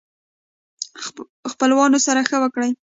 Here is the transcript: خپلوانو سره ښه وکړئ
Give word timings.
خپلوانو 1.51 1.97
سره 2.05 2.21
ښه 2.29 2.37
وکړئ 2.43 2.71